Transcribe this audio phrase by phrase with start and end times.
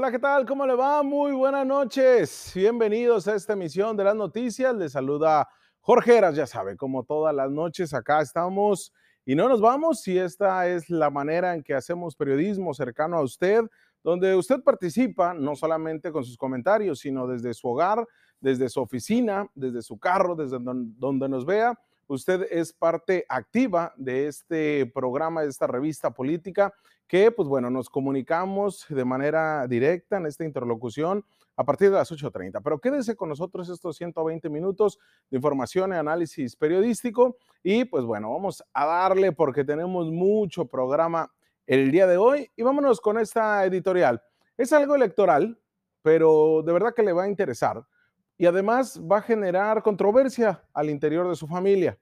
[0.00, 0.46] Hola, ¿qué tal?
[0.46, 1.02] ¿Cómo le va?
[1.02, 2.52] Muy buenas noches.
[2.54, 4.72] Bienvenidos a esta emisión de las noticias.
[4.76, 5.48] Les saluda
[5.80, 8.92] Jorge ya sabe, como todas las noches acá estamos
[9.24, 13.22] y no nos vamos si esta es la manera en que hacemos periodismo cercano a
[13.22, 13.62] usted,
[14.04, 18.06] donde usted participa no solamente con sus comentarios, sino desde su hogar,
[18.38, 21.76] desde su oficina, desde su carro, desde donde nos vea.
[22.08, 26.72] Usted es parte activa de este programa, de esta revista política
[27.06, 31.24] que, pues bueno, nos comunicamos de manera directa en esta interlocución
[31.56, 32.60] a partir de las 8.30.
[32.62, 34.98] Pero quédese con nosotros estos 120 minutos
[35.30, 37.36] de información y análisis periodístico.
[37.62, 41.32] Y pues bueno, vamos a darle porque tenemos mucho programa
[41.66, 42.50] el día de hoy.
[42.56, 44.22] Y vámonos con esta editorial.
[44.56, 45.60] Es algo electoral,
[46.02, 47.84] pero de verdad que le va a interesar.
[48.38, 51.98] Y además va a generar controversia al interior de su familia.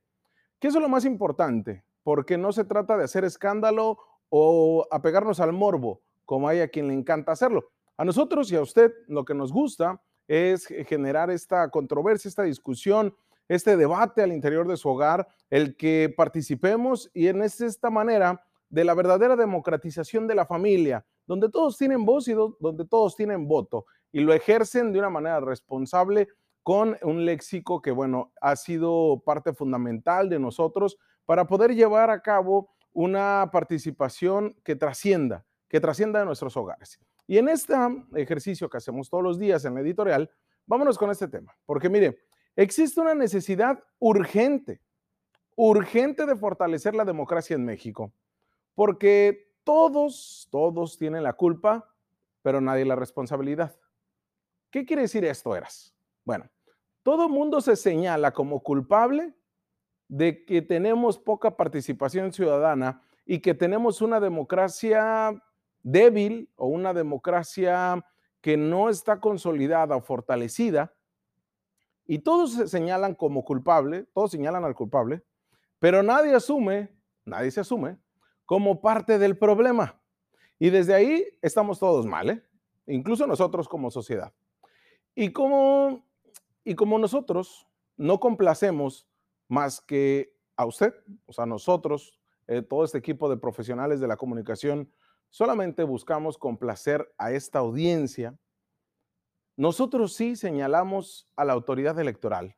[0.60, 1.82] ¿Qué es lo más importante?
[2.02, 6.88] Porque no se trata de hacer escándalo o apegarnos al morbo, como hay a quien
[6.88, 7.70] le encanta hacerlo.
[7.96, 13.14] A nosotros y a usted lo que nos gusta es generar esta controversia, esta discusión,
[13.48, 18.84] este debate al interior de su hogar, el que participemos y en esta manera de
[18.84, 23.86] la verdadera democratización de la familia, donde todos tienen voz y donde todos tienen voto
[24.12, 26.28] y lo ejercen de una manera responsable
[26.62, 32.22] con un léxico que, bueno, ha sido parte fundamental de nosotros para poder llevar a
[32.22, 36.98] cabo una participación que trascienda, que trascienda de nuestros hogares.
[37.26, 37.74] Y en este
[38.14, 40.30] ejercicio que hacemos todos los días en la editorial,
[40.66, 42.18] vámonos con este tema, porque mire,
[42.54, 44.80] existe una necesidad urgente,
[45.56, 48.12] urgente de fortalecer la democracia en México,
[48.74, 51.92] porque todos, todos tienen la culpa,
[52.42, 53.76] pero nadie la responsabilidad.
[54.76, 55.96] ¿Qué quiere decir esto, Eras?
[56.22, 56.50] Bueno,
[57.02, 59.34] todo mundo se señala como culpable
[60.06, 65.42] de que tenemos poca participación ciudadana y que tenemos una democracia
[65.82, 68.04] débil o una democracia
[68.42, 70.94] que no está consolidada o fortalecida,
[72.06, 75.24] y todos se señalan como culpable, todos señalan al culpable,
[75.78, 76.94] pero nadie asume,
[77.24, 77.96] nadie se asume
[78.44, 79.98] como parte del problema.
[80.58, 82.42] Y desde ahí estamos todos mal, ¿eh?
[82.86, 84.34] incluso nosotros como sociedad.
[85.18, 86.04] Y como,
[86.62, 87.66] y como nosotros
[87.96, 89.08] no complacemos
[89.48, 90.92] más que a usted,
[91.24, 94.92] o sea, nosotros, eh, todo este equipo de profesionales de la comunicación,
[95.30, 98.38] solamente buscamos complacer a esta audiencia.
[99.56, 102.54] Nosotros sí señalamos a la autoridad electoral.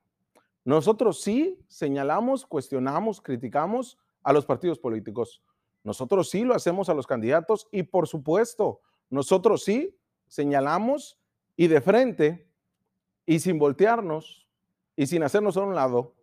[0.65, 5.45] Nosotros sí señalamos, cuestionamos, criticamos a los partidos políticos.
[5.85, 8.81] Nosotros sí lo hacemos a los candidatos y por supuesto,
[9.11, 9.97] nosotros sí
[10.27, 11.21] señalamos
[11.57, 12.48] y de frente
[13.29, 14.49] y sin voltearnos
[14.97, 16.15] y sin hacernos a un lado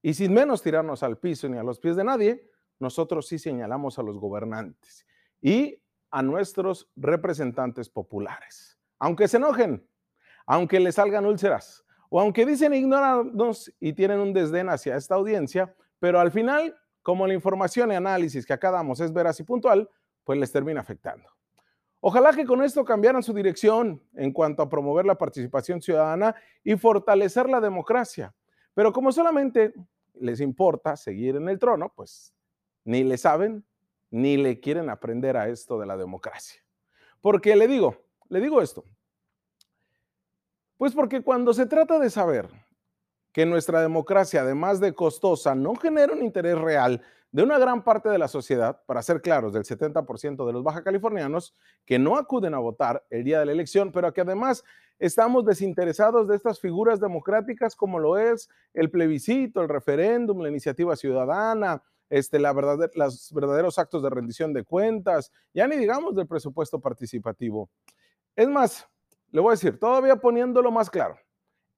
[0.00, 3.98] y sin menos tirarnos al piso ni a los pies de nadie, nosotros sí señalamos
[3.98, 5.06] a los gobernantes
[5.42, 5.78] y
[6.10, 8.78] a nuestros representantes populares.
[8.98, 9.86] Aunque se enojen,
[10.46, 15.74] aunque les salgan úlceras, o aunque dicen ignorarnos y tienen un desdén hacia esta audiencia,
[15.98, 19.90] pero al final, como la información y análisis que acá damos es veraz y puntual,
[20.24, 21.35] pues les termina afectando.
[22.08, 26.76] Ojalá que con esto cambiaran su dirección en cuanto a promover la participación ciudadana y
[26.76, 28.32] fortalecer la democracia.
[28.74, 29.74] Pero como solamente
[30.14, 32.32] les importa seguir en el trono, pues
[32.84, 33.64] ni le saben
[34.08, 36.62] ni le quieren aprender a esto de la democracia.
[37.20, 37.96] Porque le digo,
[38.28, 38.84] le digo esto.
[40.76, 42.48] Pues porque cuando se trata de saber
[43.36, 48.08] que nuestra democracia, además de costosa, no genera un interés real de una gran parte
[48.08, 51.54] de la sociedad, para ser claros, del 70% de los baja californianos,
[51.84, 54.64] que no acuden a votar el día de la elección, pero que además
[54.98, 60.96] estamos desinteresados de estas figuras democráticas como lo es el plebiscito, el referéndum, la iniciativa
[60.96, 66.26] ciudadana, este, la verdad, los verdaderos actos de rendición de cuentas, ya ni digamos del
[66.26, 67.68] presupuesto participativo.
[68.34, 68.88] Es más,
[69.30, 71.18] le voy a decir, todavía poniéndolo más claro,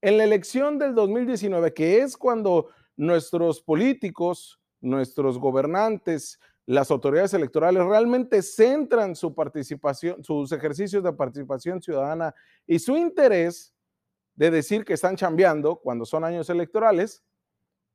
[0.01, 7.85] en la elección del 2019, que es cuando nuestros políticos, nuestros gobernantes, las autoridades electorales
[7.85, 12.35] realmente centran su participación, sus ejercicios de participación ciudadana
[12.67, 13.75] y su interés
[14.35, 17.25] de decir que están chambeando cuando son años electorales,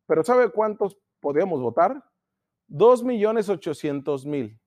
[0.06, 2.04] Pero ¿sabe cuántos podíamos votar?
[2.70, 4.58] 2.800.000.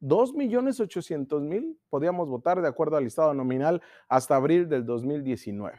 [0.00, 5.78] 2 millones 800 mil podíamos votar de acuerdo al listado nominal hasta abril del 2019.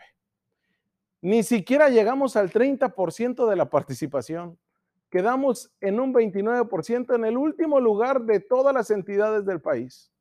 [1.22, 4.58] Ni siquiera llegamos al 30% de la participación.
[5.12, 10.12] Quedamos en un 29% en el último lugar de todas las entidades del país.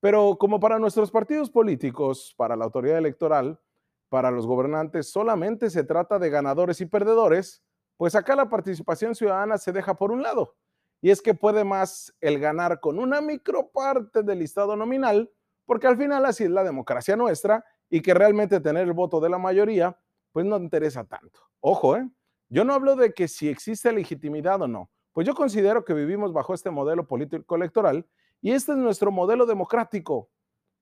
[0.00, 3.60] Pero como para nuestros partidos políticos, para la autoridad electoral,
[4.08, 7.62] para los gobernantes solamente se trata de ganadores y perdedores,
[7.96, 10.56] pues acá la participación ciudadana se deja por un lado.
[11.00, 15.30] Y es que puede más el ganar con una microparte del listado nominal,
[15.64, 19.28] porque al final así es la democracia nuestra y que realmente tener el voto de
[19.28, 19.98] la mayoría,
[20.32, 21.40] pues no interesa tanto.
[21.60, 22.08] Ojo, ¿eh?
[22.48, 26.32] Yo no hablo de que si existe legitimidad o no, pues yo considero que vivimos
[26.32, 28.06] bajo este modelo político electoral
[28.40, 30.30] y este es nuestro modelo democrático,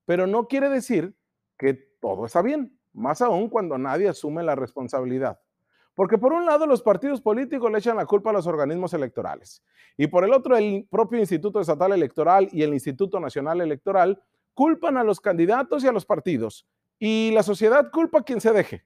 [0.04, 1.16] pero no quiere decir
[1.58, 5.38] que todo está bien, más aún cuando nadie asume la responsabilidad.
[5.94, 9.62] Porque por un lado los partidos políticos le echan la culpa a los organismos electorales
[9.96, 14.22] y por el otro el propio Instituto Estatal Electoral y el Instituto Nacional Electoral
[14.52, 16.66] culpan a los candidatos y a los partidos
[16.98, 18.84] y la sociedad culpa a quien se deje.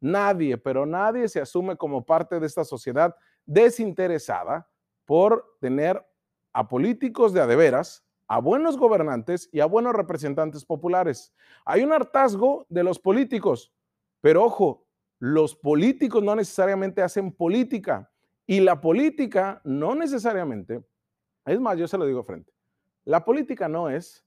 [0.00, 4.68] Nadie, pero nadie se asume como parte de esta sociedad desinteresada
[5.04, 6.04] por tener
[6.52, 11.34] a políticos de adeveras, a buenos gobernantes y a buenos representantes populares.
[11.64, 13.72] Hay un hartazgo de los políticos,
[14.20, 14.84] pero ojo,
[15.18, 18.10] los políticos no necesariamente hacen política
[18.46, 20.84] y la política no necesariamente,
[21.44, 22.52] es más, yo se lo digo frente,
[23.04, 24.24] la política no es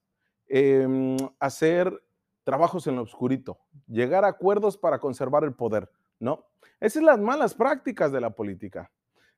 [0.48, 2.04] em, hacer
[2.44, 5.90] trabajos en lo oscurito, llegar a acuerdos para conservar el poder,
[6.20, 6.46] no.
[6.80, 8.92] Esas son las malas prácticas de la política.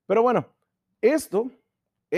[0.06, 0.48] Pero bueno,
[1.02, 1.52] esto,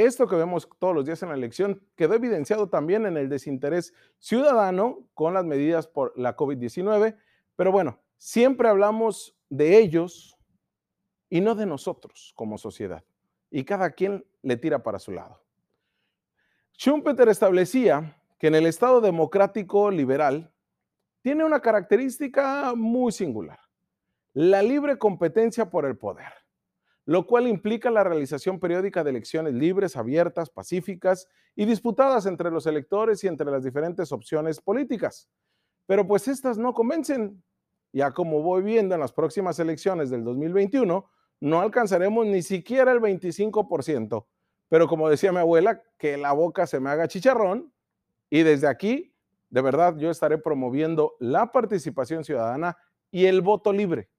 [0.03, 3.93] esto que vemos todos los días en la elección quedó evidenciado también en el desinterés
[4.19, 7.17] ciudadano con las medidas por la COVID-19.
[7.55, 10.37] Pero bueno, siempre hablamos de ellos
[11.29, 13.03] y no de nosotros como sociedad.
[13.49, 15.41] Y cada quien le tira para su lado.
[16.73, 20.51] Schumpeter establecía que en el Estado democrático liberal
[21.21, 23.59] tiene una característica muy singular,
[24.33, 26.31] la libre competencia por el poder,
[27.05, 32.65] lo cual implica la realización periódica de elecciones libres, abiertas, pacíficas y disputadas entre los
[32.65, 35.29] electores y entre las diferentes opciones políticas.
[35.85, 37.43] Pero pues estas no convencen,
[37.93, 41.07] ya como voy viendo en las próximas elecciones del 2021,
[41.41, 44.25] no alcanzaremos ni siquiera el 25%.
[44.67, 47.71] Pero como decía mi abuela, que la boca se me haga chicharrón.
[48.31, 49.13] Y desde aquí,
[49.51, 52.77] de verdad, yo estaré promoviendo la participación ciudadana
[53.11, 54.09] y el voto libre.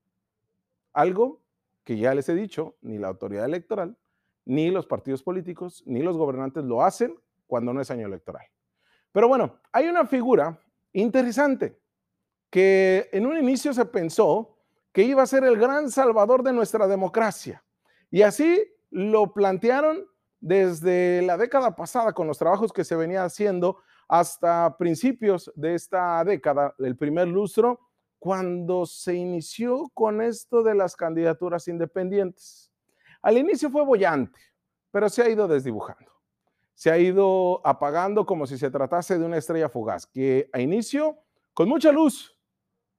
[0.93, 1.41] Algo
[1.87, 3.97] que ya les he dicho, ni la autoridad electoral,
[4.43, 8.45] ni los partidos políticos, ni los gobernantes lo hacen cuando no es año electoral.
[9.13, 10.59] Pero bueno, hay una figura
[10.91, 11.79] interesante
[12.49, 14.57] que en un inicio se pensó
[14.91, 17.63] que iba a ser el gran salvador de nuestra democracia.
[18.11, 20.05] Y así lo plantearon
[20.41, 23.77] desde la década pasada con los trabajos que se venía haciendo
[24.09, 27.79] hasta principios de esta década, el primer lustro,
[28.19, 32.71] cuando se inició con esto de las candidaturas independientes.
[33.21, 34.39] Al inicio fue bollante,
[34.91, 36.11] pero se ha ido desdibujando.
[36.73, 41.17] Se ha ido apagando como si se tratase de una estrella fugaz, que a inicio,
[41.53, 42.37] con mucha luz,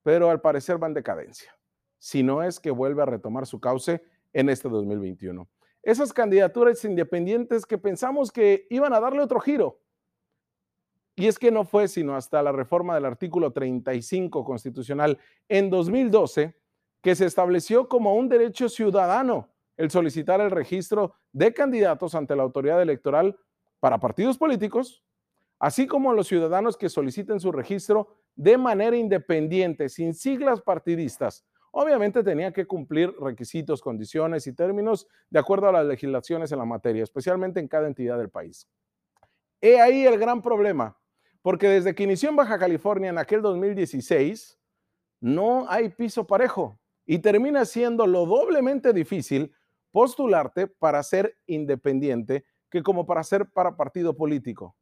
[0.02, 1.56] pero al parecer va en decadencia,
[1.98, 5.48] si no es que vuelve a retomar su cauce en este 2021.
[5.82, 9.80] Esas candidaturas independientes que pensamos que iban a darle otro giro.
[11.18, 15.18] Y es que no fue sino hasta la reforma del artículo 35 constitucional
[15.48, 16.54] en 2012
[17.02, 22.44] que se estableció como un derecho ciudadano el solicitar el registro de candidatos ante la
[22.44, 23.36] autoridad electoral
[23.80, 25.04] para partidos políticos,
[25.58, 31.44] así como los ciudadanos que soliciten su registro de manera independiente, sin siglas partidistas.
[31.72, 36.64] Obviamente tenía que cumplir requisitos, condiciones y términos de acuerdo a las legislaciones en la
[36.64, 38.68] materia, especialmente en cada entidad del país.
[39.60, 40.96] He ahí el gran problema,
[41.42, 44.58] porque desde que inició en Baja California en aquel 2016,
[45.20, 49.52] no hay piso parejo y termina siendo lo doblemente difícil
[49.90, 54.76] postularte para ser independiente que como para ser para partido político.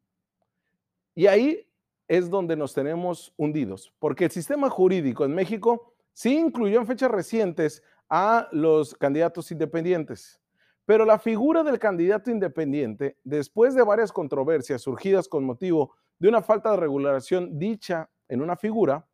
[1.14, 1.66] Y ahí
[2.08, 7.10] es donde nos tenemos hundidos, porque el sistema jurídico en México sí incluyó en fechas
[7.10, 10.40] recientes a los candidatos independientes,
[10.84, 16.42] pero la figura del candidato independiente, después de varias controversias surgidas con motivo de una
[16.42, 19.06] falta de regulación dicha en una figura,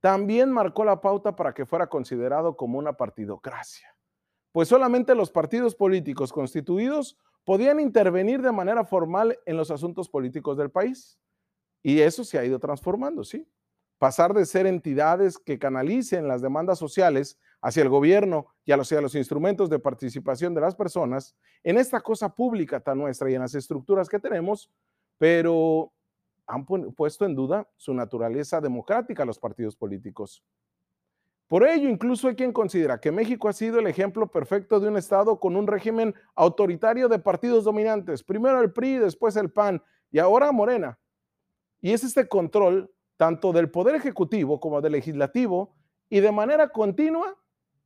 [0.00, 3.96] también marcó la pauta para que fuera considerado como una partidocracia,
[4.52, 10.56] pues solamente los partidos políticos constituidos podían intervenir de manera formal en los asuntos políticos
[10.56, 11.18] del país.
[11.82, 13.46] Y eso se ha ido transformando, ¿sí?
[13.98, 19.14] Pasar de ser entidades que canalicen las demandas sociales hacia el gobierno y hacia los
[19.14, 23.54] instrumentos de participación de las personas en esta cosa pública tan nuestra y en las
[23.54, 24.70] estructuras que tenemos,
[25.18, 25.92] pero
[26.46, 30.44] han puesto en duda su naturaleza democrática los partidos políticos.
[31.46, 34.96] Por ello, incluso hay quien considera que México ha sido el ejemplo perfecto de un
[34.96, 40.18] Estado con un régimen autoritario de partidos dominantes, primero el PRI, después el PAN y
[40.18, 40.98] ahora Morena,
[41.80, 45.74] Y es este control tanto del Poder Ejecutivo como del Legislativo
[46.08, 47.36] y de manera continua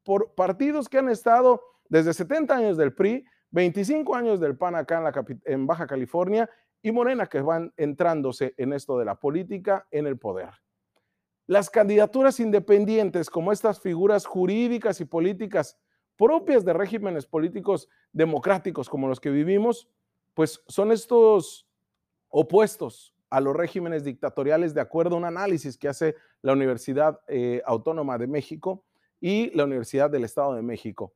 [0.05, 4.99] por partidos que han estado desde 70 años del PRI, 25 años del PAN acá
[4.99, 6.49] en, la, en Baja California
[6.83, 10.50] y Morena que van entrándose en esto de la política en el poder.
[11.47, 15.78] Las candidaturas independientes como estas figuras jurídicas y políticas
[16.17, 19.88] propias de regímenes políticos democráticos como los que vivimos,
[20.35, 21.67] pues son estos
[22.28, 27.62] opuestos a los regímenes dictatoriales de acuerdo a un análisis que hace la Universidad eh,
[27.64, 28.85] Autónoma de México
[29.21, 31.14] y la Universidad del Estado de México.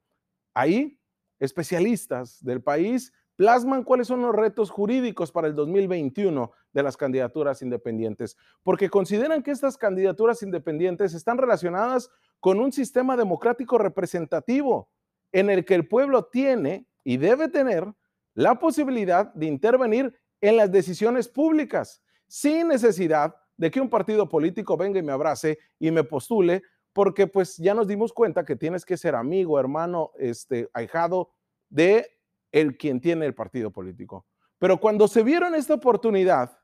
[0.55, 0.99] Ahí,
[1.43, 7.63] especialistas del país plasman cuáles son los retos jurídicos para el 2021 de las candidaturas
[7.63, 14.89] independientes, porque consideran que estas candidaturas independientes están relacionadas con un sistema democrático representativo
[15.33, 17.93] en el que el pueblo tiene y debe tener
[18.35, 24.77] la posibilidad de intervenir en las decisiones públicas, sin necesidad de que un partido político
[24.77, 28.85] venga y me abrace y me postule, porque pues ya nos dimos cuenta que tienes
[28.85, 31.31] que ser amigo, hermano, este, ahijado
[31.69, 32.07] de
[32.51, 34.27] el quien tiene el partido político.
[34.59, 36.59] Pero cuando se vieron esta oportunidad,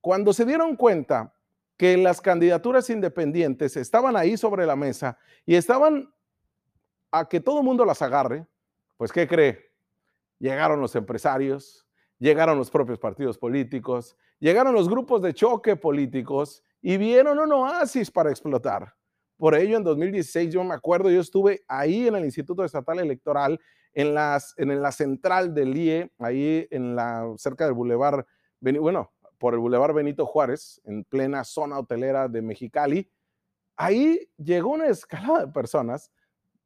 [0.00, 1.34] cuando se dieron cuenta
[1.76, 5.16] que las candidaturas independientes estaban ahí sobre la mesa
[5.46, 6.12] y estaban
[7.10, 8.46] a que todo el mundo las agarre,
[8.96, 9.72] pues ¿qué cree?
[10.38, 11.86] Llegaron los empresarios,
[12.18, 18.10] llegaron los propios partidos políticos, llegaron los grupos de choque políticos y vieron un oasis
[18.10, 18.94] para explotar.
[19.42, 23.58] Por ello, en 2016, yo me acuerdo, yo estuve ahí en el Instituto Estatal Electoral,
[23.92, 28.24] en, la central del IE, ahí en la, cerca del Boulevard,
[28.60, 33.10] bueno, por el Boulevard Benito Juárez, en plena zona hotelera de Mexicali.
[33.74, 36.12] Ahí llegó una escalada de personas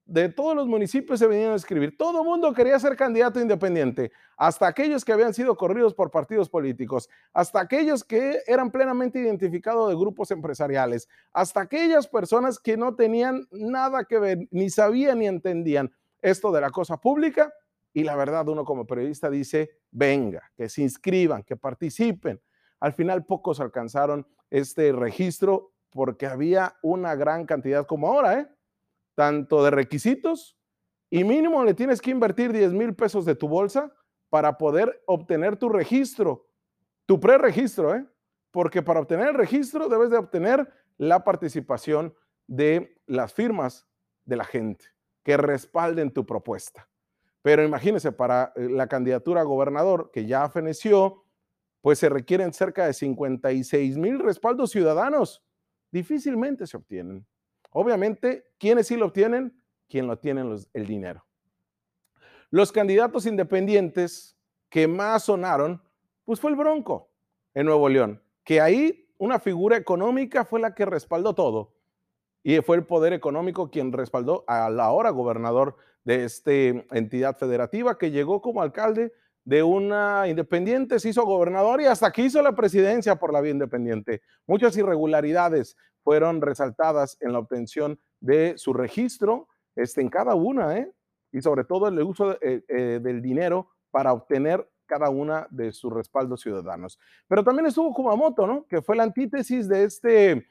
[0.06, 1.96] de todos los municipios se venían a escribir.
[1.96, 6.48] Todo el mundo quería ser candidato independiente, hasta aquellos que habían sido corridos por partidos
[6.48, 12.94] políticos, hasta aquellos que eran plenamente identificados de grupos empresariales, hasta aquellas personas que no
[12.94, 17.52] tenían nada que ver, ni sabían ni entendían esto de la cosa pública.
[17.92, 22.40] Y la verdad, uno como periodista dice, venga, que se inscriban, que participen.
[22.78, 28.55] Al final pocos alcanzaron este registro porque había una gran cantidad como ahora, ¿eh?
[29.16, 30.56] Tanto de requisitos
[31.10, 33.92] y mínimo le tienes que invertir 10 mil pesos de tu bolsa
[34.28, 36.48] para poder obtener tu registro,
[37.06, 38.06] tu preregistro, ¿eh?
[38.50, 42.14] porque para obtener el registro debes de obtener la participación
[42.46, 43.88] de las firmas
[44.24, 44.84] de la gente
[45.22, 46.88] que respalden tu propuesta.
[47.42, 51.24] Pero imagínense, para eh, la candidatura a gobernador que ya feneció,
[51.80, 55.44] pues se requieren cerca de 56 mil respaldos ciudadanos.
[55.92, 57.24] Difícilmente se obtienen.
[57.78, 59.62] Obviamente, ¿quiénes sí lo obtienen?
[59.86, 61.26] Quien lo tienen el dinero.
[62.48, 64.34] Los candidatos independientes
[64.70, 65.82] que más sonaron,
[66.24, 67.10] pues fue el Bronco
[67.52, 71.74] en Nuevo León, que ahí una figura económica fue la que respaldó todo.
[72.42, 78.10] Y fue el poder económico quien respaldó al ahora gobernador de esta entidad federativa que
[78.10, 79.12] llegó como alcalde
[79.44, 83.52] de una independiente, se hizo gobernador y hasta aquí hizo la presidencia por la vía
[83.52, 84.22] independiente.
[84.46, 85.76] Muchas irregularidades,
[86.06, 90.88] fueron resaltadas en la obtención de su registro este, en cada una, ¿eh?
[91.32, 95.92] y sobre todo el uso eh, eh, del dinero para obtener cada una de sus
[95.92, 96.96] respaldos ciudadanos.
[97.26, 98.68] Pero también estuvo Kumamoto, ¿no?
[98.68, 100.46] que fue la antítesis de este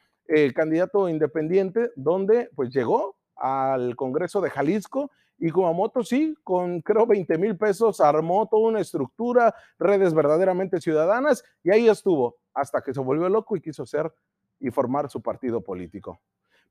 [0.54, 7.38] candidato independiente, donde pues llegó al Congreso de Jalisco y Kumamoto sí, con creo 20
[7.38, 13.00] mil pesos armó toda una estructura, redes verdaderamente ciudadanas y ahí estuvo hasta que se
[13.00, 14.12] volvió loco y quiso ser
[14.60, 16.20] y formar su partido político.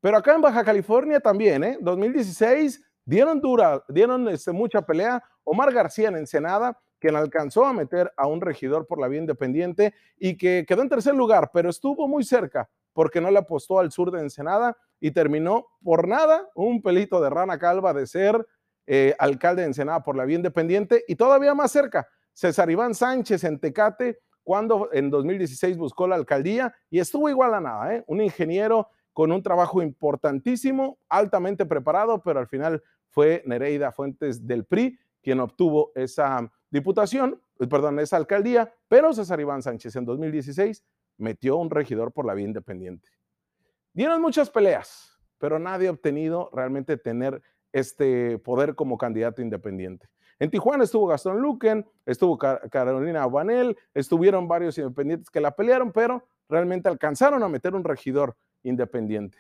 [0.01, 1.79] Pero acá en Baja California también, ¿eh?
[1.81, 5.23] 2016 dieron dura, dieron este, mucha pelea.
[5.45, 9.95] Omar García en Ensenada, quien alcanzó a meter a un regidor por la vía independiente
[10.19, 13.93] y que quedó en tercer lugar, pero estuvo muy cerca porque no le apostó al
[13.93, 18.47] sur de Ensenada y terminó por nada un pelito de rana calva de ser
[18.87, 23.45] eh, alcalde de Ensenada por la vía independiente y todavía más cerca, César Iván Sánchez
[23.45, 28.05] en Tecate cuando en 2016 buscó la alcaldía y estuvo igual a nada, ¿eh?
[28.07, 34.65] un ingeniero con un trabajo importantísimo, altamente preparado, pero al final fue Nereida Fuentes del
[34.65, 40.85] PRI quien obtuvo esa diputación, eh, perdón, esa alcaldía, pero César Iván Sánchez en 2016
[41.17, 43.09] metió un regidor por la vía independiente.
[43.95, 50.09] Dieron muchas peleas, pero nadie ha obtenido realmente tener este poder como candidato independiente.
[50.39, 56.27] En Tijuana estuvo Gastón Luquen, estuvo Carolina Banel, estuvieron varios independientes que la pelearon, pero
[56.49, 59.39] realmente alcanzaron a meter un regidor independiente.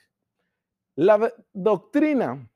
[0.97, 2.49] La doctrina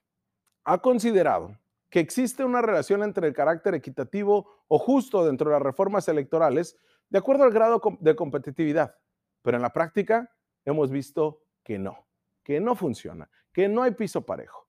[0.65, 1.59] ha considerado
[1.91, 6.77] que existe una relación entre el carácter equitativo o justo dentro de las reformas electorales
[7.09, 8.95] de acuerdo al grado de competitividad.
[9.43, 10.31] pero en la práctica
[10.65, 12.07] hemos visto que no,
[12.43, 14.68] que no funciona, que no hay piso parejo.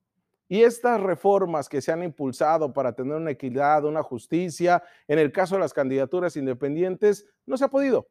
[0.52, 5.32] Y estas reformas que se han impulsado para tener una equidad, una justicia, en el
[5.32, 8.10] caso de las candidaturas independientes, no se ha podido.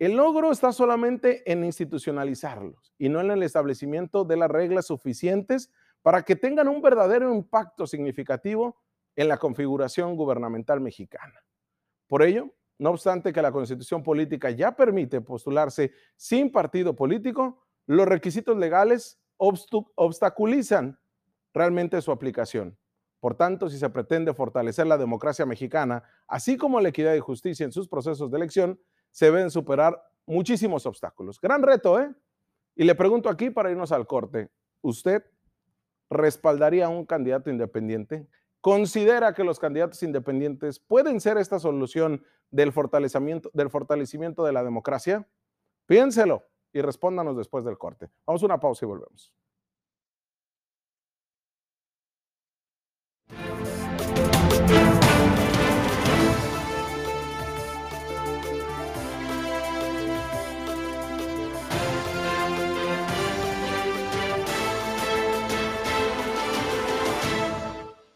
[0.00, 5.70] El logro está solamente en institucionalizarlos y no en el establecimiento de las reglas suficientes
[6.02, 8.82] para que tengan un verdadero impacto significativo
[9.14, 11.40] en la configuración gubernamental mexicana.
[12.08, 18.06] Por ello, no obstante que la constitución política ya permite postularse sin partido político, los
[18.06, 20.98] requisitos legales obstaculizan
[21.56, 22.76] realmente su aplicación.
[23.18, 27.64] Por tanto, si se pretende fortalecer la democracia mexicana, así como la equidad y justicia
[27.64, 28.78] en sus procesos de elección,
[29.10, 31.40] se deben superar muchísimos obstáculos.
[31.40, 32.14] Gran reto, ¿eh?
[32.74, 34.50] Y le pregunto aquí para irnos al corte,
[34.82, 35.24] ¿usted
[36.10, 38.28] respaldaría a un candidato independiente?
[38.60, 43.50] ¿Considera que los candidatos independientes pueden ser esta solución del fortalecimiento,
[44.44, 45.26] de la democracia?
[45.86, 46.44] Piénselo
[46.74, 48.10] y respóndanos después del corte.
[48.26, 49.32] Vamos a una pausa y volvemos.